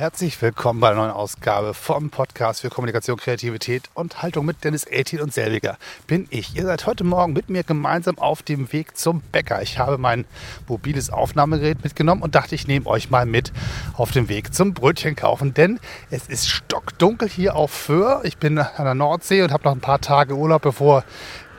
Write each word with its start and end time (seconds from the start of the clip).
Herzlich 0.00 0.40
willkommen 0.40 0.80
bei 0.80 0.88
einer 0.88 1.02
neuen 1.02 1.10
Ausgabe 1.10 1.74
vom 1.74 2.08
Podcast 2.08 2.62
für 2.62 2.70
Kommunikation, 2.70 3.18
Kreativität 3.18 3.90
und 3.92 4.22
Haltung 4.22 4.46
mit 4.46 4.64
Dennis 4.64 4.84
Eltin 4.84 5.20
und 5.20 5.34
selbiger 5.34 5.76
bin 6.06 6.26
ich. 6.30 6.56
Ihr 6.56 6.64
seid 6.64 6.86
heute 6.86 7.04
Morgen 7.04 7.34
mit 7.34 7.50
mir 7.50 7.64
gemeinsam 7.64 8.16
auf 8.16 8.42
dem 8.42 8.72
Weg 8.72 8.96
zum 8.96 9.20
Bäcker. 9.20 9.60
Ich 9.60 9.78
habe 9.78 9.98
mein 9.98 10.24
mobiles 10.66 11.10
Aufnahmegerät 11.10 11.84
mitgenommen 11.84 12.22
und 12.22 12.34
dachte, 12.34 12.54
ich 12.54 12.66
nehme 12.66 12.86
euch 12.86 13.10
mal 13.10 13.26
mit 13.26 13.52
auf 13.92 14.10
dem 14.10 14.30
Weg 14.30 14.54
zum 14.54 14.72
Brötchen 14.72 15.16
kaufen, 15.16 15.52
denn 15.52 15.78
es 16.10 16.28
ist 16.28 16.48
stockdunkel 16.48 17.28
hier 17.28 17.54
auf 17.54 17.70
Föhr. 17.70 18.22
Ich 18.24 18.38
bin 18.38 18.56
an 18.56 18.84
der 18.86 18.94
Nordsee 18.94 19.42
und 19.42 19.52
habe 19.52 19.64
noch 19.64 19.72
ein 19.72 19.80
paar 19.80 20.00
Tage 20.00 20.34
Urlaub, 20.34 20.62
bevor 20.62 21.04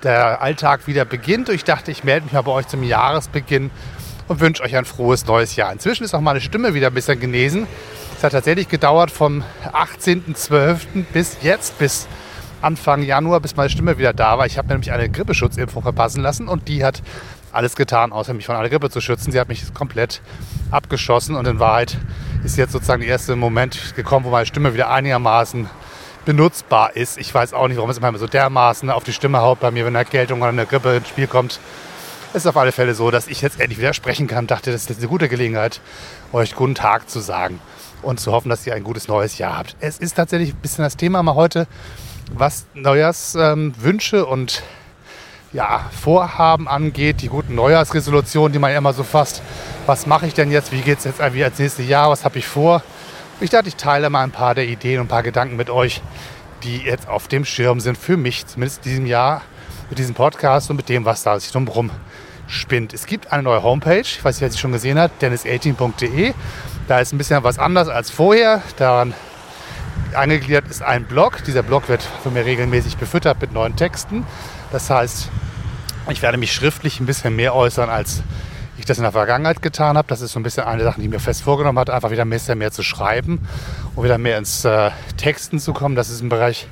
der 0.02 0.42
Alltag 0.42 0.88
wieder 0.88 1.06
beginnt. 1.06 1.50
Und 1.50 1.54
ich 1.54 1.64
dachte, 1.64 1.92
ich 1.92 2.04
melde 2.04 2.24
mich 2.24 2.34
mal 2.34 2.42
bei 2.42 2.54
euch 2.54 2.68
zum 2.68 2.82
Jahresbeginn 2.82 3.70
und 4.28 4.40
wünsche 4.40 4.64
euch 4.64 4.76
ein 4.76 4.86
frohes 4.86 5.28
neues 5.28 5.56
Jahr. 5.56 5.72
Inzwischen 5.72 6.06
ist 6.06 6.16
auch 6.16 6.22
meine 6.22 6.42
Stimme 6.42 6.74
wieder 6.74 6.88
ein 6.88 6.94
bisschen 6.96 7.20
genesen. 7.20 7.68
Es 8.22 8.26
hat 8.26 8.34
tatsächlich 8.34 8.70
gedauert 8.70 9.10
vom 9.10 9.44
18.12. 9.74 11.06
bis 11.12 11.38
jetzt, 11.42 11.80
bis 11.80 12.08
Anfang 12.62 13.02
Januar, 13.02 13.40
bis 13.40 13.56
meine 13.56 13.72
Stimme 13.72 13.98
wieder 13.98 14.14
da 14.14 14.38
war. 14.38 14.46
Ich 14.46 14.60
habe 14.60 14.68
nämlich 14.68 14.92
eine 14.92 15.10
Grippeschutzimpfung 15.10 15.82
verpassen 15.82 16.22
lassen 16.22 16.48
und 16.48 16.68
die 16.68 16.86
hat 16.86 17.02
alles 17.52 17.76
getan, 17.76 18.12
außer 18.12 18.36
mich 18.36 18.46
von 18.46 18.56
einer 18.56 18.70
Grippe 18.70 18.92
zu 18.92 19.02
schützen. 19.02 19.32
Sie 19.32 19.40
hat 19.40 19.48
mich 19.48 19.74
komplett 19.74 20.22
abgeschossen 20.70 21.36
und 21.36 21.48
in 21.48 21.58
Wahrheit 21.58 21.98
ist 22.44 22.58
jetzt 22.58 22.74
sozusagen 22.74 23.02
der 23.02 23.10
erste 23.10 23.36
Moment 23.36 23.96
gekommen, 23.96 24.24
wo 24.24 24.30
meine 24.30 24.46
Stimme 24.46 24.76
wieder 24.76 24.92
einigermaßen 24.92 25.68
benutzbar 26.24 26.96
ist. 26.96 27.18
Ich 27.18 27.34
weiß 27.34 27.56
auch 27.56 27.70
nicht, 27.70 27.78
warum 27.78 27.90
es 27.90 27.98
immer 27.98 28.16
so 28.20 28.28
dermaßen 28.28 28.92
auf 28.92 29.04
die 29.04 29.14
Stimme 29.14 29.42
haut 29.42 29.60
bei 29.60 29.72
mir, 29.72 29.84
wenn 29.86 29.96
eine 29.96 30.06
Erkältung 30.06 30.42
oder 30.42 30.50
eine 30.50 30.68
Grippe 30.68 30.98
ins 30.98 31.10
Spiel 31.10 31.26
kommt. 31.26 31.60
Es 32.34 32.44
ist 32.44 32.48
auf 32.48 32.58
alle 32.58 32.72
Fälle 32.72 32.94
so, 32.94 33.10
dass 33.10 33.26
ich 33.26 33.42
jetzt 33.42 33.60
endlich 33.60 33.80
wieder 33.80 33.96
sprechen 33.96 34.28
kann. 34.28 34.46
Dachte, 34.46 34.72
das 34.72 34.88
ist 34.88 35.00
eine 35.00 35.08
gute 35.08 35.28
Gelegenheit, 35.28 35.82
euch 36.34 36.54
guten 36.54 36.76
Tag 36.76 37.10
zu 37.10 37.20
sagen 37.20 37.60
und 38.02 38.20
zu 38.20 38.32
hoffen, 38.32 38.50
dass 38.50 38.66
ihr 38.66 38.74
ein 38.74 38.84
gutes 38.84 39.08
neues 39.08 39.38
Jahr 39.38 39.58
habt. 39.58 39.76
Es 39.80 39.98
ist 39.98 40.16
tatsächlich 40.16 40.54
ein 40.54 40.60
bisschen 40.62 40.84
das 40.84 40.98
Thema 40.98 41.24
mal 41.24 41.36
heute, 41.36 41.68
was 42.34 42.66
Neujahrswünsche 42.74 44.18
ähm, 44.18 44.26
und 44.26 44.64
ja, 45.54 45.90
Vorhaben 45.92 46.68
angeht, 46.68 47.22
die 47.22 47.28
guten 47.28 47.56
Neujahrsresolutionen, 47.56 48.54
die 48.54 48.60
man 48.60 48.74
immer 48.74 48.94
so 48.94 49.04
fasst. 49.04 49.42
Was 49.86 50.06
mache 50.06 50.26
ich 50.28 50.34
denn 50.34 50.52
jetzt? 50.52 50.72
Wie 50.72 50.82
geht 50.82 51.00
es 51.00 51.04
jetzt 51.04 51.20
irgendwie 51.20 51.44
als 51.44 51.60
nächstes 51.60 51.88
Jahr? 51.88 52.10
Was 52.10 52.24
habe 52.24 52.40
ich 52.40 52.48
vor? 52.48 52.82
Ich 53.42 53.50
dachte, 53.50 53.68
ich 53.68 53.76
teile 53.76 54.10
mal 54.10 54.24
ein 54.24 54.32
paar 54.32 54.56
der 54.56 54.66
Ideen 54.66 55.00
und 55.00 55.06
ein 55.08 55.10
paar 55.10 55.24
Gedanken 55.24 55.58
mit 55.58 55.70
euch, 55.70 56.02
die 56.64 56.78
jetzt 56.78 57.08
auf 57.08 57.28
dem 57.28 57.44
Schirm 57.44 57.80
sind 57.80 57.98
für 57.98 58.16
mich, 58.16 58.46
zumindest 58.46 58.86
in 58.86 58.92
diesem 58.92 59.06
Jahr, 59.08 59.42
mit 59.90 60.00
diesem 60.00 60.16
Podcast 60.16 60.70
und 60.70 60.78
mit 60.78 60.90
dem, 60.90 61.06
was 61.06 61.24
da 61.24 61.40
sich 61.40 61.52
drumherum 61.52 61.90
spinnt. 62.48 62.94
Es 62.94 63.06
gibt 63.06 63.32
eine 63.32 63.44
neue 63.44 63.64
Homepage, 63.64 64.02
ich 64.02 64.24
weiß 64.24 64.36
nicht, 64.36 64.42
wer 64.42 64.52
sie 64.52 64.58
schon 64.58 64.72
gesehen 64.72 65.00
hat, 65.00 65.12
dennis18.de. 65.22 66.34
Da 66.92 67.00
ist 67.00 67.14
ein 67.14 67.18
bisschen 67.18 67.42
was 67.42 67.58
anders 67.58 67.88
als 67.88 68.10
vorher. 68.10 68.62
Daran 68.76 69.14
angegliedert 70.14 70.68
ist 70.68 70.82
ein 70.82 71.06
Blog. 71.06 71.42
Dieser 71.46 71.64
Blog 71.64 71.88
wird 71.88 72.04
von 72.04 72.34
mir 72.34 72.44
regelmäßig 72.44 72.98
befüttert 72.98 73.40
mit 73.40 73.54
neuen 73.54 73.78
Texten. 73.78 74.26
Das 74.74 74.90
heißt, 74.90 75.30
ich 76.10 76.22
werde 76.22 76.38
mich 76.38 76.52
schriftlich 76.52 77.00
ein 77.00 77.06
bisschen 77.06 77.34
mehr 77.34 77.56
äußern, 77.56 77.90
als 77.90 78.24
ich 78.78 78.84
das 78.84 78.98
in 78.98 79.04
der 79.04 79.14
Vergangenheit 79.14 79.62
getan 79.62 79.98
habe. 79.98 80.10
Das 80.10 80.20
ist 80.20 80.34
so 80.34 80.40
ein 80.42 80.44
bisschen 80.44 80.66
eine 80.66 80.84
Sache, 80.84 81.00
die 81.00 81.06
ich 81.06 81.10
mir 81.10 81.22
fest 81.22 81.44
vorgenommen 81.44 81.80
habe, 81.80 81.94
einfach 81.94 82.12
wieder 82.12 82.26
ein 82.26 82.30
bisschen 82.30 82.58
mehr 82.58 82.74
zu 82.74 82.84
schreiben 82.84 83.40
und 83.96 84.04
wieder 84.04 84.18
mehr 84.18 84.38
ins 84.38 84.66
äh, 84.66 84.92
Texten 85.16 85.60
zu 85.60 85.72
kommen. 85.72 85.96
Das 85.96 86.10
ist 86.10 86.20
ein 86.20 86.28
Bereich, 86.28 86.68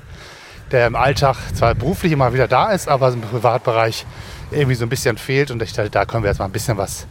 der 0.72 0.88
im 0.88 0.95
Alltag 0.95 1.36
zwar 1.53 1.75
beruflich 1.75 2.12
immer 2.12 2.34
wieder 2.34 2.48
da 2.48 2.72
ist, 2.72 2.88
aber 2.88 3.09
im 3.09 3.22
Privatbereich 3.22 4.06
irgendwie 4.52 4.75
so 4.75 4.86
ein 4.86 4.89
bisschen 4.89 5.17
fehlt. 5.17 5.52
Und 5.52 5.62
ich 5.62 5.73
dachte, 5.73 5.89
da 5.89 6.06
können 6.06 6.23
wir 6.23 6.30
jetzt 6.30 6.39
mal 6.39 6.45
ein 6.45 6.52
bisschen 6.52 6.78
was 6.78 7.08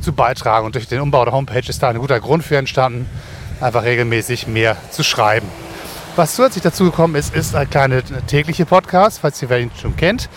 zu 0.00 0.12
beitragen. 0.12 0.66
Und 0.66 0.74
durch 0.74 0.88
den 0.88 1.00
Umbau 1.00 1.24
der 1.24 1.32
Homepage 1.32 1.68
ist 1.68 1.82
da 1.82 1.88
ein 1.88 1.98
guter 1.98 2.20
Grund 2.20 2.44
für 2.44 2.56
entstanden, 2.56 3.08
einfach 3.60 3.84
regelmäßig 3.84 4.46
mehr 4.46 4.76
zu 4.90 5.02
schreiben. 5.02 5.48
Was 6.16 6.34
zusätzlich 6.34 6.62
dazu 6.62 6.84
gekommen 6.84 7.14
ist, 7.14 7.34
ist 7.34 7.54
ein 7.54 7.70
kleiner 7.70 8.02
tägliche 8.26 8.66
Podcast, 8.66 9.20
falls 9.20 9.40
ihr 9.40 9.50
ihn 9.50 9.70
schon 9.80 9.96
kennt. 9.96 10.28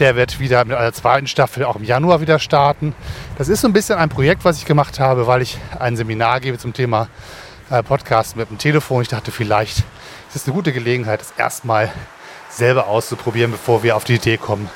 Der 0.00 0.16
wird 0.16 0.40
wieder 0.40 0.64
mit 0.64 0.76
einer 0.76 0.92
zweiten 0.92 1.28
Staffel 1.28 1.64
auch 1.64 1.76
im 1.76 1.84
Januar 1.84 2.20
wieder 2.20 2.40
starten. 2.40 2.92
Das 3.38 3.48
ist 3.48 3.60
so 3.60 3.68
ein 3.68 3.72
bisschen 3.72 3.98
ein 3.98 4.08
Projekt, 4.08 4.44
was 4.44 4.58
ich 4.58 4.64
gemacht 4.64 4.98
habe, 4.98 5.28
weil 5.28 5.42
ich 5.42 5.58
ein 5.78 5.96
Seminar 5.96 6.40
gebe 6.40 6.58
zum 6.58 6.72
Thema 6.72 7.08
äh, 7.72 7.82
Podcast 7.82 8.36
mit 8.36 8.50
dem 8.50 8.58
Telefon. 8.58 9.00
Ich 9.02 9.08
dachte, 9.08 9.32
vielleicht 9.32 9.78
ist 9.78 10.36
es 10.36 10.44
eine 10.46 10.54
gute 10.54 10.72
Gelegenheit, 10.72 11.20
das 11.20 11.32
erstmal 11.38 11.90
selber 12.50 12.86
auszuprobieren, 12.86 13.50
bevor 13.50 13.82
wir 13.82 13.96
auf 13.96 14.04
die 14.04 14.16
Idee 14.16 14.36
kommen, 14.36 14.68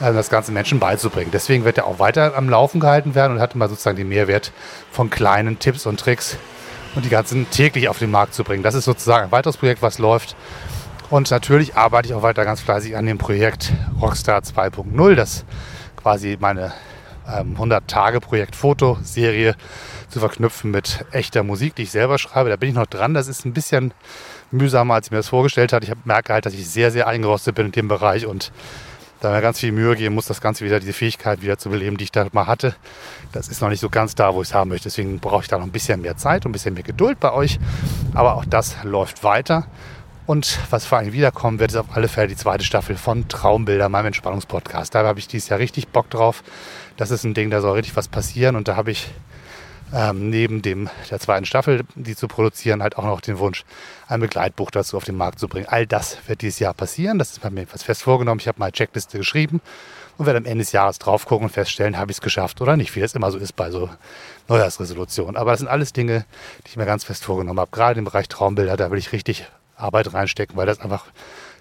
also 0.00 0.16
das 0.16 0.30
Ganze 0.30 0.50
Menschen 0.50 0.80
beizubringen. 0.80 1.30
Deswegen 1.32 1.64
wird 1.64 1.78
er 1.78 1.86
auch 1.86 2.00
weiter 2.00 2.36
am 2.36 2.48
Laufen 2.48 2.80
gehalten 2.80 3.14
werden 3.14 3.34
und 3.34 3.40
hat 3.40 3.54
immer 3.54 3.68
sozusagen 3.68 3.96
den 3.96 4.08
Mehrwert 4.08 4.50
von 4.90 5.10
kleinen 5.10 5.60
Tipps 5.60 5.86
und 5.86 6.00
Tricks 6.00 6.36
und 6.96 7.04
die 7.04 7.08
ganzen 7.08 7.48
täglich 7.50 7.88
auf 7.88 8.00
den 8.00 8.10
Markt 8.10 8.34
zu 8.34 8.42
bringen. 8.42 8.64
Das 8.64 8.74
ist 8.74 8.84
sozusagen 8.84 9.26
ein 9.26 9.32
weiteres 9.32 9.56
Projekt, 9.56 9.80
was 9.80 9.98
läuft. 9.98 10.34
Und 11.10 11.30
natürlich 11.30 11.76
arbeite 11.76 12.08
ich 12.08 12.14
auch 12.14 12.22
weiter 12.22 12.44
ganz 12.44 12.60
fleißig 12.60 12.96
an 12.96 13.06
dem 13.06 13.18
Projekt 13.18 13.72
Rockstar 14.00 14.40
2.0, 14.40 15.14
das 15.14 15.44
quasi 15.96 16.36
meine 16.40 16.72
ähm, 17.28 17.56
100-Tage-Projekt-Fotoserie 17.56 19.54
zu 20.08 20.20
verknüpfen 20.20 20.70
mit 20.70 21.04
echter 21.10 21.42
Musik, 21.42 21.74
die 21.74 21.82
ich 21.82 21.90
selber 21.90 22.18
schreibe. 22.18 22.50
Da 22.50 22.56
bin 22.56 22.70
ich 22.70 22.74
noch 22.74 22.86
dran. 22.86 23.14
Das 23.14 23.28
ist 23.28 23.44
ein 23.44 23.52
bisschen 23.52 23.92
mühsamer, 24.50 24.94
als 24.94 25.08
ich 25.08 25.10
mir 25.10 25.18
das 25.18 25.28
vorgestellt 25.28 25.72
hatte. 25.72 25.86
Ich 25.86 25.92
merke 26.04 26.32
halt, 26.32 26.46
dass 26.46 26.54
ich 26.54 26.68
sehr, 26.68 26.90
sehr 26.90 27.06
eingerostet 27.06 27.54
bin 27.54 27.66
in 27.66 27.72
dem 27.72 27.88
Bereich 27.88 28.26
und 28.26 28.52
da 29.20 29.30
mir 29.30 29.40
ganz 29.40 29.58
viel 29.58 29.72
Mühe 29.72 29.96
geben 29.96 30.14
muss, 30.14 30.26
das 30.26 30.42
Ganze 30.42 30.66
wieder, 30.66 30.80
diese 30.80 30.92
Fähigkeit 30.92 31.40
wieder 31.40 31.56
zu 31.56 31.70
beleben, 31.70 31.96
die 31.96 32.04
ich 32.04 32.12
da 32.12 32.26
mal 32.32 32.46
hatte. 32.46 32.74
Das 33.32 33.48
ist 33.48 33.62
noch 33.62 33.70
nicht 33.70 33.80
so 33.80 33.88
ganz 33.88 34.14
da, 34.14 34.34
wo 34.34 34.42
ich 34.42 34.48
es 34.48 34.54
haben 34.54 34.68
möchte. 34.68 34.84
Deswegen 34.84 35.18
brauche 35.18 35.42
ich 35.42 35.48
da 35.48 35.56
noch 35.56 35.64
ein 35.64 35.72
bisschen 35.72 36.02
mehr 36.02 36.18
Zeit 36.18 36.44
und 36.44 36.50
ein 36.50 36.52
bisschen 36.52 36.74
mehr 36.74 36.82
Geduld 36.82 37.20
bei 37.20 37.32
euch. 37.32 37.58
Aber 38.12 38.34
auch 38.34 38.44
das 38.44 38.76
läuft 38.82 39.24
weiter. 39.24 39.66
Und 40.26 40.58
was 40.70 40.86
vor 40.86 40.98
allem 40.98 41.12
wiederkommen 41.12 41.58
wird, 41.58 41.70
ist 41.70 41.76
auf 41.76 41.94
alle 41.94 42.08
Fälle 42.08 42.28
die 42.28 42.36
zweite 42.36 42.64
Staffel 42.64 42.96
von 42.96 43.28
Traumbilder, 43.28 43.88
meinem 43.88 44.06
Entspannungspodcast. 44.06 44.94
Da 44.94 45.04
habe 45.04 45.18
ich 45.18 45.28
dieses 45.28 45.48
Jahr 45.48 45.58
richtig 45.58 45.88
Bock 45.88 46.10
drauf. 46.10 46.42
Das 46.96 47.10
ist 47.10 47.24
ein 47.24 47.34
Ding, 47.34 47.50
da 47.50 47.60
soll 47.60 47.72
richtig 47.72 47.96
was 47.96 48.08
passieren. 48.08 48.56
Und 48.56 48.68
da 48.68 48.76
habe 48.76 48.90
ich 48.90 49.08
ähm, 49.92 50.30
neben 50.30 50.62
dem, 50.62 50.88
der 51.10 51.20
zweiten 51.20 51.44
Staffel, 51.44 51.84
die 51.94 52.16
zu 52.16 52.28
produzieren, 52.28 52.82
halt 52.82 52.96
auch 52.96 53.04
noch 53.04 53.20
den 53.20 53.38
Wunsch, 53.38 53.64
ein 54.08 54.20
Begleitbuch 54.20 54.70
dazu 54.70 54.96
auf 54.96 55.04
den 55.04 55.16
Markt 55.16 55.38
zu 55.38 55.48
bringen. 55.48 55.66
All 55.68 55.86
das 55.86 56.18
wird 56.26 56.42
dieses 56.42 56.58
Jahr 56.58 56.74
passieren. 56.74 57.18
Das 57.18 57.32
ist 57.32 57.50
mir 57.50 57.62
etwas 57.62 57.82
fest 57.82 58.02
vorgenommen. 58.02 58.40
Ich 58.40 58.48
habe 58.48 58.58
mal 58.58 58.66
eine 58.66 58.72
Checkliste 58.72 59.18
geschrieben 59.18 59.60
und 60.16 60.26
werde 60.26 60.38
am 60.38 60.44
Ende 60.44 60.64
des 60.64 60.72
Jahres 60.72 60.98
drauf 60.98 61.26
gucken 61.26 61.46
und 61.46 61.50
feststellen, 61.50 61.98
habe 61.98 62.10
ich 62.10 62.18
es 62.18 62.20
geschafft 62.20 62.60
oder 62.60 62.76
nicht, 62.76 62.94
wie 62.94 63.00
das 63.00 63.14
immer 63.14 63.30
so 63.30 63.38
ist 63.38 63.54
bei 63.54 63.70
so 63.70 63.90
Neujahrsresolutionen. 64.48 65.36
Aber 65.36 65.50
das 65.50 65.60
sind 65.60 65.68
alles 65.68 65.92
Dinge, 65.92 66.24
die 66.64 66.70
ich 66.70 66.76
mir 66.76 66.86
ganz 66.86 67.04
fest 67.04 67.24
vorgenommen 67.24 67.60
habe. 67.60 67.70
Gerade 67.70 67.98
im 67.98 68.04
Bereich 68.04 68.28
Traumbilder, 68.28 68.76
da 68.76 68.90
will 68.90 68.98
ich 68.98 69.12
richtig 69.12 69.46
Arbeit 69.76 70.12
reinstecken, 70.12 70.56
weil 70.56 70.66
das 70.66 70.80
einfach, 70.80 71.06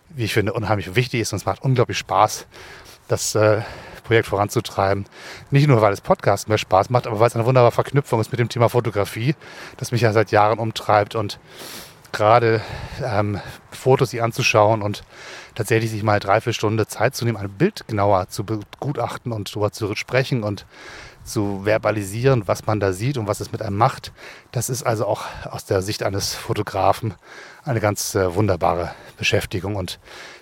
wie 0.09 0.25
ich 0.25 0.33
finde, 0.33 0.53
unheimlich 0.53 0.95
wichtig 0.95 1.21
ist 1.21 1.33
und 1.33 1.37
es 1.37 1.45
macht 1.45 1.63
unglaublich 1.63 1.97
Spaß, 1.97 2.45
das 3.07 3.35
äh, 3.35 3.61
Projekt 4.03 4.27
voranzutreiben. 4.27 5.05
Nicht 5.51 5.67
nur, 5.67 5.81
weil 5.81 5.91
das 5.91 6.01
Podcast 6.01 6.49
mehr 6.49 6.57
Spaß 6.57 6.89
macht, 6.89 7.07
aber 7.07 7.19
weil 7.19 7.27
es 7.27 7.35
eine 7.35 7.45
wunderbare 7.45 7.71
Verknüpfung 7.71 8.19
ist 8.21 8.31
mit 8.31 8.39
dem 8.39 8.49
Thema 8.49 8.69
Fotografie, 8.69 9.35
das 9.77 9.91
mich 9.91 10.01
ja 10.01 10.13
seit 10.13 10.31
Jahren 10.31 10.59
umtreibt 10.59 11.15
und 11.15 11.39
gerade 12.11 12.61
ähm, 13.03 13.41
Fotos 13.71 14.11
sich 14.11 14.21
anzuschauen 14.21 14.81
und 14.81 15.03
tatsächlich 15.55 15.91
sich 15.91 16.03
mal 16.03 16.19
drei, 16.19 16.39
vier 16.41 16.53
Stunden 16.53 16.87
Zeit 16.87 17.15
zu 17.15 17.25
nehmen, 17.25 17.37
ein 17.37 17.49
Bild 17.49 17.87
genauer 17.87 18.29
zu 18.29 18.43
begutachten 18.45 19.31
und 19.31 19.49
darüber 19.49 19.71
zu 19.71 19.95
sprechen 19.95 20.43
und 20.43 20.65
zu 21.23 21.61
verbalisieren, 21.63 22.47
was 22.47 22.65
man 22.65 22.79
da 22.79 22.93
sieht 22.93 23.17
und 23.17 23.27
was 23.27 23.39
es 23.39 23.51
mit 23.51 23.61
einem 23.61 23.77
macht. 23.77 24.11
Das 24.51 24.69
ist 24.69 24.83
also 24.83 25.05
auch 25.07 25.23
aus 25.49 25.65
der 25.65 25.81
Sicht 25.81 26.03
eines 26.03 26.35
Fotografen 26.35 27.13
eine 27.63 27.79
ganz 27.79 28.15
äh, 28.15 28.35
wunderbare 28.35 28.91
Beschäftigung. 29.17 29.75
Und 29.75 29.99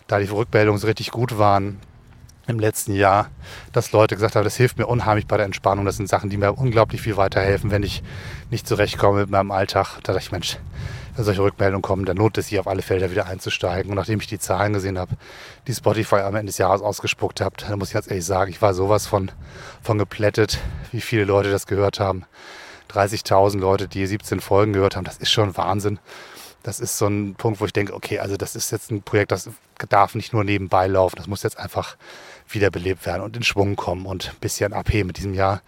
da 0.07 0.19
die 0.19 0.25
Rückmeldungen 0.25 0.79
so 0.79 0.87
richtig 0.87 1.11
gut 1.11 1.37
waren, 1.37 1.79
im 2.51 2.59
letzten 2.59 2.93
Jahr, 2.93 3.29
dass 3.73 3.91
Leute 3.91 4.15
gesagt 4.15 4.35
haben, 4.35 4.43
das 4.43 4.55
hilft 4.55 4.77
mir 4.77 4.87
unheimlich 4.87 5.27
bei 5.27 5.37
der 5.37 5.45
Entspannung. 5.45 5.85
Das 5.85 5.97
sind 5.97 6.07
Sachen, 6.07 6.29
die 6.29 6.37
mir 6.37 6.53
unglaublich 6.53 7.01
viel 7.01 7.17
weiterhelfen, 7.17 7.71
wenn 7.71 7.83
ich 7.83 8.03
nicht 8.49 8.67
zurechtkomme 8.67 9.21
mit 9.21 9.29
meinem 9.29 9.51
Alltag. 9.51 9.99
Da 10.03 10.13
dachte 10.13 10.25
ich, 10.25 10.31
Mensch, 10.31 10.57
wenn 11.15 11.25
solche 11.25 11.41
Rückmeldungen 11.41 11.81
kommen, 11.81 12.05
dann 12.05 12.17
lohnt 12.17 12.37
es 12.37 12.47
sich 12.47 12.59
auf 12.59 12.67
alle 12.67 12.81
Felder 12.81 13.11
wieder 13.11 13.25
einzusteigen. 13.25 13.91
Und 13.91 13.97
nachdem 13.97 14.19
ich 14.19 14.27
die 14.27 14.39
Zahlen 14.39 14.73
gesehen 14.73 14.97
habe, 14.97 15.15
die 15.67 15.73
Spotify 15.73 16.17
am 16.17 16.35
Ende 16.35 16.51
des 16.51 16.57
Jahres 16.57 16.81
ausgespuckt 16.81 17.41
hat, 17.41 17.65
dann 17.67 17.79
muss 17.79 17.89
ich 17.89 17.93
ganz 17.93 18.09
ehrlich 18.09 18.25
sagen, 18.25 18.51
ich 18.51 18.61
war 18.61 18.73
sowas 18.73 19.07
von, 19.07 19.31
von 19.81 19.97
geplättet, 19.97 20.59
wie 20.91 21.01
viele 21.01 21.25
Leute 21.25 21.51
das 21.51 21.67
gehört 21.67 21.99
haben. 21.99 22.25
30.000 22.91 23.59
Leute, 23.59 23.87
die 23.87 24.05
17 24.05 24.41
Folgen 24.41 24.73
gehört 24.73 24.95
haben, 24.95 25.05
das 25.05 25.17
ist 25.17 25.31
schon 25.31 25.55
Wahnsinn. 25.55 25.99
Das 26.63 26.79
ist 26.79 26.97
so 26.97 27.07
ein 27.07 27.35
Punkt, 27.35 27.59
wo 27.59 27.65
ich 27.65 27.73
denke, 27.73 27.93
okay, 27.93 28.19
also 28.19 28.37
das 28.37 28.55
ist 28.55 28.71
jetzt 28.71 28.91
ein 28.91 29.01
Projekt, 29.01 29.31
das 29.31 29.49
darf 29.89 30.13
nicht 30.13 30.31
nur 30.33 30.43
nebenbei 30.43 30.87
laufen, 30.87 31.15
das 31.15 31.27
muss 31.27 31.41
jetzt 31.41 31.57
einfach 31.57 31.95
wiederbelebt 32.53 33.05
werden 33.05 33.21
und 33.21 33.35
in 33.35 33.43
Schwung 33.43 33.75
kommen 33.75 34.05
und 34.05 34.29
ein 34.29 34.39
bisschen 34.39 34.73
abheben. 34.73 35.07
Mit 35.07 35.17
diesem 35.17 35.33
Jahr 35.33 35.61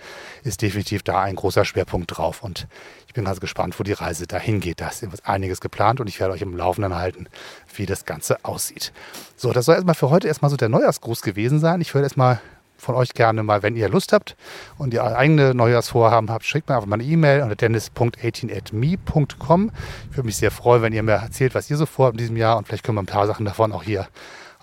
ist 0.44 0.62
definitiv 0.62 1.04
da 1.04 1.22
ein 1.22 1.36
großer 1.36 1.66
Schwerpunkt 1.66 2.16
drauf 2.16 2.44
und 2.44 2.68
ich 3.08 3.14
bin 3.14 3.26
ganz 3.26 3.40
gespannt, 3.40 3.80
wo 3.80 3.84
die 3.84 3.94
Reise 3.94 4.26
dahin 4.26 4.60
geht. 4.60 4.82
Da 4.82 4.88
ist 4.88 5.06
einiges 5.26 5.62
geplant 5.62 6.00
und 6.00 6.08
ich 6.08 6.20
werde 6.20 6.34
euch 6.34 6.42
im 6.42 6.58
Laufenden 6.58 6.96
halten, 6.96 7.28
wie 7.76 7.86
das 7.86 8.06
Ganze 8.06 8.44
aussieht. 8.44 8.92
So, 9.36 9.52
das 9.52 9.66
soll 9.66 9.76
erstmal 9.76 9.96
für 9.96 10.10
heute 10.10 10.28
erstmal 10.28 10.50
so 10.50 10.58
der 10.58 10.70
Neujahrsgruß 10.70 11.22
gewesen 11.22 11.60
sein. 11.60 11.80
Ich 11.80 11.94
würde 11.94 12.06
erstmal 12.06 12.42
von 12.84 12.96
euch 12.96 13.14
gerne 13.14 13.44
mal, 13.44 13.62
wenn 13.64 13.76
ihr 13.76 13.90
Lust 13.90 14.14
habt 14.14 14.38
und 14.78 14.94
ihr 14.94 15.04
eigene 15.04 15.54
Neujahrsvorhaben 15.54 16.30
habt, 16.30 16.46
schickt 16.46 16.70
mir 16.70 16.76
einfach 16.76 16.88
mal 16.88 16.94
eine 16.96 17.04
E-Mail 17.04 17.42
unter 17.42 17.56
dennis.18atme.com. 17.56 19.72
Ich 20.10 20.18
würde 20.18 20.26
mich 20.26 20.38
sehr 20.38 20.52
freuen, 20.52 20.82
wenn 20.82 20.94
ihr 20.94 21.04
mir 21.04 21.12
erzählt, 21.14 21.56
was 21.56 21.70
ihr 21.70 21.78
so 21.78 21.86
vorhabt 21.86 22.16
in 22.16 22.20
diesem 22.20 22.36
Jahr 22.38 22.58
und 22.58 22.68
vielleicht 22.68 22.84
können 22.84 22.98
wir 22.98 23.04
ein 23.04 23.08
paar 23.08 23.28
Sachen 23.28 23.46
davon 23.46 23.72
auch 23.72 23.84
hier 23.84 24.08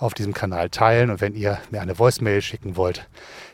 auf 0.01 0.15
diesem 0.15 0.35
Kanal 0.35 0.71
teilen. 0.71 1.11
Und 1.11 1.21
wenn 1.21 1.35
ihr 1.35 1.59
mir 1.71 1.81
eine 1.81 1.99
Voicemail 1.99 2.43
schicken 2.43 2.77
wollt, 2.77 3.07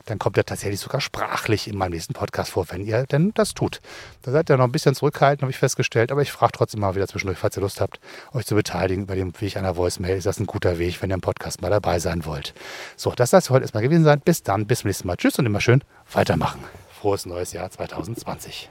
dann 0.07 0.19
kommt 0.19 0.39
er 0.39 0.45
tatsächlich 0.45 0.81
sogar 0.81 1.01
sprachlich 1.01 1.69
in 1.69 1.77
meinem 1.77 1.93
nächsten 1.93 2.15
Podcast 2.15 2.53
vor, 2.53 2.67
wenn 2.71 2.81
ihr 2.81 3.05
denn 3.07 3.33
das 3.35 3.55
tut. 3.55 3.81
Da 4.23 4.31
seid 4.31 4.49
ihr 4.49 4.57
noch 4.57 4.65
ein 4.65 4.73
bisschen 4.73 4.95
zurückhaltend, 4.95 5.43
habe 5.43 5.51
ich 5.51 5.59
festgestellt, 5.59 6.13
aber 6.13 6.23
ich 6.23 6.33
frage 6.33 6.53
trotzdem 6.53 6.81
mal 6.81 6.95
wieder 6.95 7.09
zwischendurch, 7.09 7.39
falls 7.39 7.57
ihr 7.57 7.63
Lust 7.63 7.81
habt, 7.81 8.01
euch 8.33 8.47
zu 8.47 8.55
beteiligen 8.55 9.03
über 9.05 9.17
den 9.17 9.39
Weg 9.41 9.57
einer 9.57 9.77
Voicemail. 9.77 10.17
Ist 10.17 10.27
das 10.27 10.39
ein 10.39 10.47
guter 10.47 10.79
Weg, 10.79 11.03
wenn 11.03 11.11
ihr 11.11 11.15
im 11.15 11.21
Podcast 11.21 11.61
mal 11.61 11.71
dabei 11.71 11.99
sein 11.99 12.25
wollt? 12.25 12.55
So, 12.97 13.13
das 13.13 13.31
soll 13.31 13.39
es 13.39 13.51
heute 13.51 13.65
erstmal 13.65 13.83
gewesen 13.83 14.05
sein. 14.05 14.21
Bis 14.25 14.43
dann, 14.43 14.67
bis 14.67 14.81
zum 14.81 14.89
nächsten 14.89 15.09
Mal. 15.09 15.17
Tschüss 15.17 15.39
und 15.39 15.47
immer 15.47 15.61
schön 15.61 15.83
weitermachen. 16.13 16.63
Frohes 17.01 17.27
neues 17.27 17.53
Jahr 17.53 17.71
2020. 17.71 18.71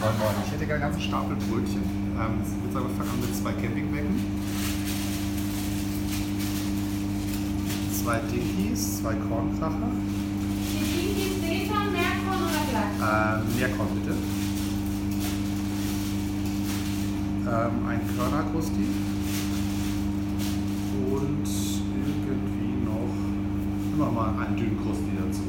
Moin 0.00 0.18
Moin, 0.18 0.34
ich 0.46 0.52
hätte 0.52 0.66
gerne 0.66 0.84
einen 0.84 0.92
ganzen 0.92 1.02
Stapel 1.02 1.36
Brötchen. 1.36 1.99
Ähm, 2.20 2.42
ich 2.44 2.62
würde 2.62 2.74
sagen, 2.74 2.88
wir 2.88 2.96
fangen 2.96 3.10
an 3.10 3.20
mit 3.20 3.34
zwei 3.34 3.52
Campingbecken. 3.52 4.20
Zwei 7.92 8.18
Dinkies, 8.30 8.98
zwei 9.00 9.14
Kornkracher. 9.14 9.90
Die 10.70 10.80
Dinkies 10.80 11.40
Sesam, 11.40 11.92
Meerkorn 11.92 12.42
oder 12.44 12.62
Glatt? 12.68 13.40
Ähm, 13.40 13.56
Meerkorn 13.56 13.88
bitte. 13.94 14.14
Ähm, 17.48 17.88
ein 17.88 18.00
Körnerkrusti. 18.16 18.86
Und 21.10 21.48
irgendwie 21.96 22.84
noch 22.84 23.14
immer 23.94 24.12
mal 24.12 24.44
einen 24.44 24.56
dünnen 24.56 24.78
Krusti 24.82 25.12
dazu. 25.16 25.42